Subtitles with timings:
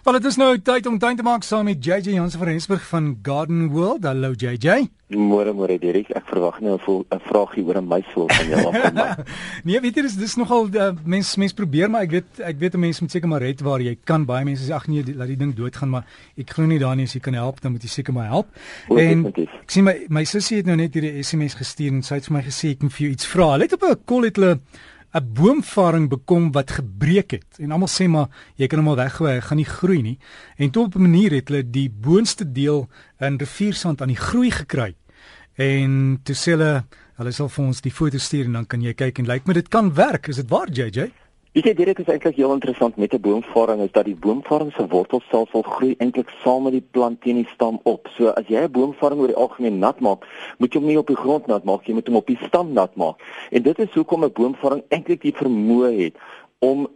[0.00, 2.84] Wel dit is nou tyd om tuin te maak saam met JJ Jansen van Rensburg
[2.88, 4.04] van Garden World.
[4.08, 4.86] Hallo JJ.
[5.12, 9.24] Môre môre Derek, ek verwag nou 'n vraagie oor 'n muisvoël van jou af my.
[9.66, 12.74] nee, weet jy dis dis nogal uh, mens mens probeer maar ek weet ek weet
[12.74, 14.24] 'n mens moet seker maar red waar jy kan.
[14.24, 16.06] Baie mense sê ag nee, laat die ding doodgaan, maar
[16.36, 18.48] ek glo nie daarin as jy kan help, dan moet jy seker maar help.
[18.88, 19.52] O, en definitief.
[19.62, 22.36] ek sien my my sussie het nou net hierdie SMS gestuur en sy het vir
[22.38, 23.56] my gesê ek moet vir jou iets vra.
[23.56, 24.60] Let op 'n kol het hulle
[25.12, 27.58] 'n boomvaring bekom wat gebreek het.
[27.58, 30.18] En almal sê maar jy kan hom al weggooi, hy gaan nie groei nie.
[30.56, 34.50] En toe op 'n manier het hulle die boonste deel in riviersand aan die groei
[34.50, 34.94] gekry.
[35.54, 36.84] En toe sê hulle
[37.20, 39.54] hulle sal vir ons die foto stuur en dan kan jy kyk en lyk my
[39.54, 40.28] dit kan werk.
[40.28, 41.10] Is dit waar JJ?
[41.50, 44.86] Weet jy Derek is eintlik heel interessant met 'n boomvaring is dat die boomvaring se
[44.86, 48.06] wortelstelsel groei eintlik saam met die plant teen die stam op.
[48.16, 50.26] So as jy 'n boomvaring oor die algemeen nat maak,
[50.58, 52.72] moet jy hom nie op die grond nat maak, jy moet hom op die stam
[52.72, 53.16] nat maak.
[53.50, 56.14] En dit is hoekom 'n boomvaring eintlik die vermoë het
[56.58, 56.88] om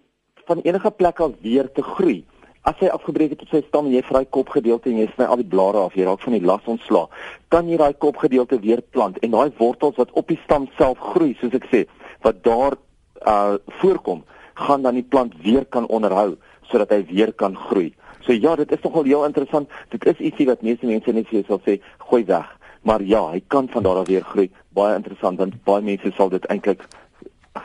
[0.45, 2.25] van enige plek af weer te groei.
[2.63, 5.37] As hy afgebreek het op sy stam en jy vry kopgedeelte en jy sny al
[5.37, 7.09] die blare af, jy raak van die las ontslaa,
[7.49, 11.35] kan jy daai kopgedeelte weer plant en daai wortels wat op die stam self groei,
[11.41, 11.87] soos ek sê,
[12.23, 12.77] wat daar
[13.27, 14.23] uh voorkom,
[14.55, 16.35] gaan dan die plant weer kan onderhou
[16.71, 17.93] sodat hy weer kan groei.
[18.25, 19.71] So ja, dit is nogal heel interessant.
[19.93, 22.49] Dit is ietsie wat meeste mense net vir jou sal sê, gooi weg.
[22.85, 24.51] Maar ja, hy kan van daar af weer groei.
[24.77, 26.85] Baie interessant want baie mense sal dit eintlik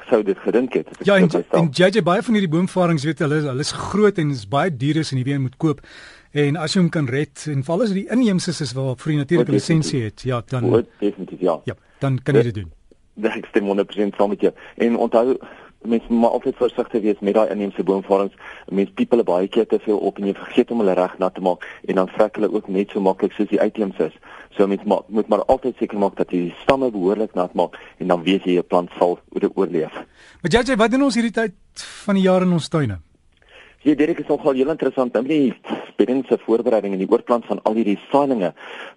[0.09, 0.89] sou dit gedink het.
[1.07, 4.45] Ja, en, en JJ baie van hierdie boomvarings weet hulle hulle is groot en is
[4.49, 5.81] baie duur is en jy weer moet koop.
[6.37, 9.15] En as jy hom kan red en veral as dit die inheemses is waar vir
[9.15, 11.57] die natuurlike lisensie het, ja, dan O, definitief ja.
[11.65, 12.69] ja, dan kan jy dit doen.
[13.39, 14.53] Ek stem 100% saam met jou.
[14.85, 15.39] En onthou
[15.81, 18.35] mens moet altyd versigtig wees met daai inheemse boomvarings.
[18.67, 21.35] Mense piep hulle baie keer te veel op en jy vergeet om hulle reg nat
[21.35, 24.17] te maak en dan vrek hulle ook net so maklik soos die uitheemse is.
[24.57, 27.79] So mens ma moet maar altyd seker maak dat jy die stamme behoorlik nat maak
[27.97, 29.93] en dan weet jy jou plant sal oor oorleef.
[30.41, 32.99] Maar JJ, wat doen ons hierdie tyd van die jaar in ons tuine?
[33.81, 35.53] Ja, Derek is nogal heel interessant om die
[35.95, 38.49] bedding se voorbereiding en die oorplant van al hierdie saailinge.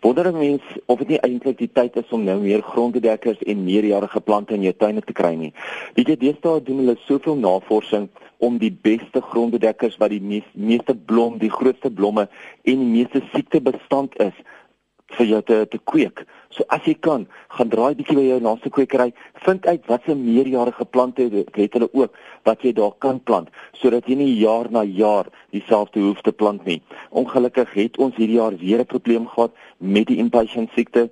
[0.02, 3.64] Wonder 'n mens of dit nie eintlik die tyd is om nou meer grondbedekkers en
[3.64, 5.53] meerjarige plante in jou tuine te kry nie.
[5.94, 10.94] Weet jy, deesdae doen hulle soveel navorsing om die beste grondbedekkers wat die mees, meeste
[10.94, 12.28] blom, die grootste blomme
[12.64, 14.34] en die meeste siektebestand is
[15.17, 16.25] vir jou te te kweek.
[16.53, 19.12] So as jy kan, gaan draai bietjie by jou naaste kwekery,
[19.45, 23.49] vind uit watse meerjarige plante het hulle ook wat jy daar kan plant
[23.81, 26.81] sodat jy nie jaar na jaar dieselfde hoef te plant nie.
[27.11, 31.11] Ongelukkig het ons hierdie jaar weer 'n probleem gehad met die impatient siekte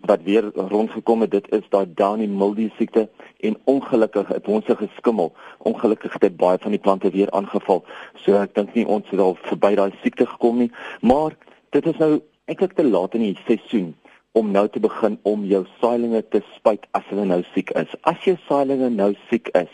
[0.00, 1.30] wat weer rondgekom het.
[1.30, 3.08] Dit is daai downy mildew siekte
[3.40, 5.32] en ongelukkig het ons se geskimmel.
[5.58, 7.84] Ongelukkig het dit baie van die plante weer aangeval.
[8.14, 11.36] So ek dink nie ons het al verby daai siekte gekom nie, maar
[11.70, 13.94] dit is nou eintlik te laat in die seisoen
[14.36, 17.92] om nou te begin om jou saailinge te spuit as hulle nou siek is.
[18.10, 19.70] As jou saailinge nou siek is,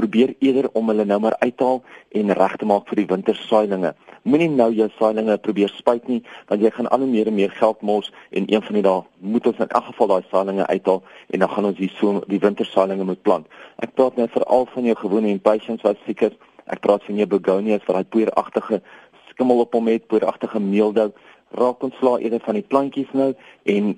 [0.00, 1.78] probeer eerder om hulle nou maar uithaal
[2.18, 3.92] en reg te maak vir die wintersaailinge.
[4.26, 6.18] Moenie nou jou saailinge probeer spuit nie,
[6.50, 9.04] want jy gaan al hoe meer en meer geld mors en een van die dae
[9.36, 12.42] moet ons in elk geval daai saailinge uithaal en dan gaan ons die so die
[12.42, 13.46] wintersaailinge moet plant.
[13.78, 16.38] Ek praat nou veral van jou gewone impatiens wat siek is.
[16.66, 18.82] Ek praat van jou begonias wat daai poeieragtige
[19.30, 21.12] skimmel op hom het, poeieragtige meeldou
[21.50, 23.96] raak ontslaa eerder van die plantjies nou en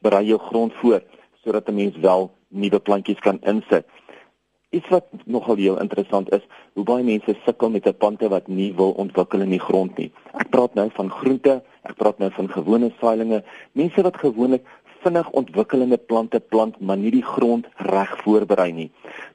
[0.00, 1.02] berei jou grond voor
[1.44, 3.86] sodat 'n mens wel nuwe plantjies kan insit.
[4.70, 6.42] Iets wat nogal heel interessant is,
[6.72, 10.12] hoe baie mense sukkel met 'n plante wat nie wil ontwikkel in die grond nie.
[10.32, 14.66] Ek praat nou van groente, ek praat nou van gewone saailinge, mense wat gewoonlik
[15.06, 18.88] vinnig ontwikkelende plante plant, maar nie die grond reg voorberei nie.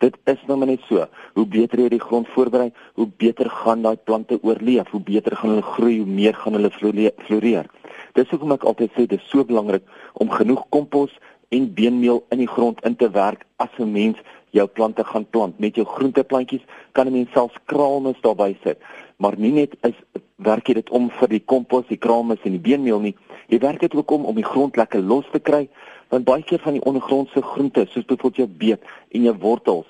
[0.03, 1.05] Dit is nou maar net so.
[1.37, 5.55] Hoe beter jy die grond voorberei, hoe beter gaan daai plante oorleef, hoe beter gaan
[5.55, 7.69] hulle groei, hoe meer gaan hulle flore- floreer.
[8.17, 9.87] Dis hoekom ek altyd sê dis so belangrik
[10.19, 11.15] om genoeg kompos
[11.55, 14.17] en beenmeel in die grond in te werk as 'n mens
[14.51, 15.59] jou plante gaan plant.
[15.59, 18.77] Met jou groenteplantjies kan 'n mens selfs kraalmis daarbey sit.
[19.17, 19.95] Maar nie net is
[20.35, 23.15] werk jy dit om vir die kompos, die kraalmis en die beenmeel nie.
[23.51, 25.65] Jy werk dit ook om om die grond lekker los te kry,
[26.11, 29.89] want baie keer van die ondergrondse groente, soos byvoorbeeld jou beet en jou wortels,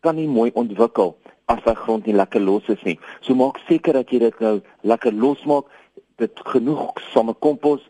[0.00, 1.12] kan nie mooi ontwikkel
[1.52, 2.96] as daai grond nie lekker los is nie.
[3.20, 4.54] So maak seker dat jy dit nou
[4.88, 5.68] lekker losmaak,
[6.20, 7.84] dit genoeg same kompos,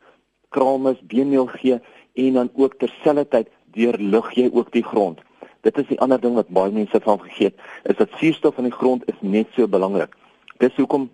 [0.53, 1.79] kraalmis, beenmeel gee
[2.19, 5.23] en dan ook terselfdertyd deurlug jy ook die grond.
[5.63, 7.55] Dit is die ander ding wat baie mense van vergeet,
[7.87, 10.17] is dat suurstof in die grond is net so belangrik.
[10.59, 11.09] Dis hoekom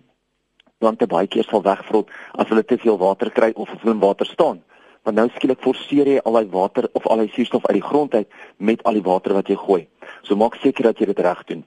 [0.79, 4.03] plante baie keer sal wegvrot as hulle te veel water kry of as hulle in
[4.03, 4.61] water staan.
[5.03, 8.15] Want nou skielik forceer jy al daai water of al die suurstof uit die grond
[8.15, 9.81] uit met al die water wat jy gooi.
[10.23, 11.65] So maak seker dat jy dit reg doen.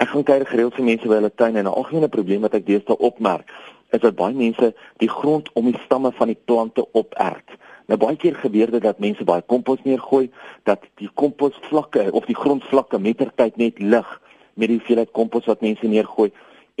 [0.00, 2.66] Ek gaan kyk gereeld vir mense by hulle tuin en 'n algemene probleem wat ek
[2.66, 3.48] deesdae opmerk,
[3.92, 7.56] is dat baie mense die grond om die stamme van die plante operk.
[7.88, 10.30] Nou baie keer gebeur dit dat mense baie kompos neergooi,
[10.64, 14.20] dat die komposvlakke of die grondvlakke mettertyd net lig
[14.54, 16.30] met die hoeveelheid kompos wat mense neergooi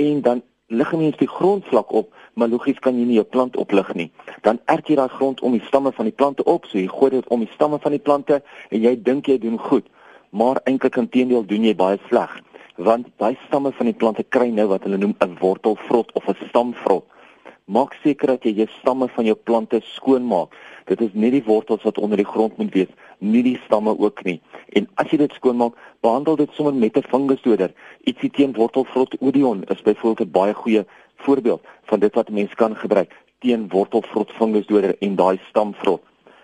[0.00, 3.56] en dan lig 'n mens die grondvlak op, maar logies kan jy nie jou plant
[3.56, 4.10] oplig nie.
[4.42, 7.10] Dan erg jy daai grond om die stamme van die plante op, so jy gooi
[7.10, 9.86] dit om die stamme van die plante en jy dink jy doen goed,
[10.30, 12.40] maar eintlik intedeel doen jy baie sleg,
[12.76, 16.36] want daai stamme van die plante kry nou wat hulle noem 'n wortelvrot of 'n
[16.48, 17.04] stamvrot.
[17.70, 20.56] Maak seker dat jy jou stamme van jou plante skoon maak.
[20.90, 24.24] Dit is nie die wortels wat onder die grond moet wees, nie die stamme ook
[24.26, 24.40] nie.
[24.74, 27.70] En as jy dit skoonmaak, behandel dit sommer met 'n fungusdoder.
[28.10, 30.84] Ietsie teen wortelvrot Odion is byvoorbeeld 'n baie goeie
[31.16, 36.02] voorbeeld van dit wat 'n mens kan gebruik teen wortelvrot fungusdoder en daai stamvrot.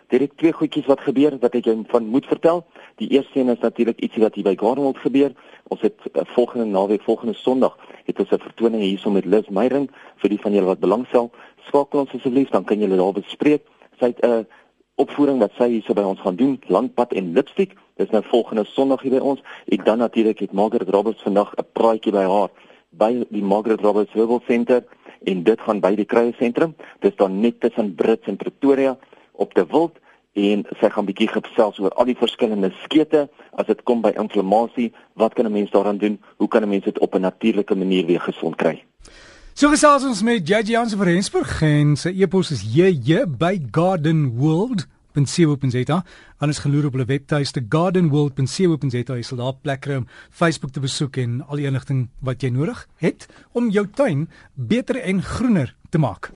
[0.09, 2.63] Dit het twee goedjies wat gebeur wat ek jou van moet vertel.
[3.03, 5.33] Die eerste een is natuurlik ietsie wat hier by Gardenwold gebeur.
[5.75, 7.75] Ons het uh, volgende naweek, volgende Sondag,
[8.07, 11.31] het ons 'n vertoning hierso met Liz Meyring vir die van julle wat belangstel.
[11.67, 13.63] Skakel ons asseblief, dan kan julle daar bespreek.
[13.99, 14.45] Sy het 'n uh,
[14.95, 17.75] opvoering wat sy hierso by ons gaan doen, landpad en lipstick.
[17.97, 19.41] Dis nou volgende Sondag hier by ons.
[19.67, 22.51] En dan natuurlik het Margaret Roberts vandag 'n praatjie by haar
[22.91, 24.85] by die Margaret Roberts Herbal Center
[25.25, 26.75] en dit gaan by die Kruie Sentrum.
[27.01, 28.97] Dis dan net tussen Brits en Pretoria
[29.33, 29.99] op die wild
[30.37, 33.23] en sy gaan bietjie gesels oor al die verskillende skete
[33.57, 36.21] as dit kom by inflammasie, wat kan 'n mens daaraan doen?
[36.37, 38.85] Hoe kan 'n mens dit op 'n natuurlike manier weer gesond kry?
[39.55, 46.05] So gesels ons met JJ Jansen van Rensburg en sy e-pos is jj by gardenworld.co.za.
[46.39, 49.15] Anders geloer op hulle webtuiste gardenworld.co.za.
[49.17, 52.51] Jy sal daar plek kry om Facebook te besoek en al die inligting wat jy
[52.53, 56.33] nodig het om jou tuin beter en groener te maak.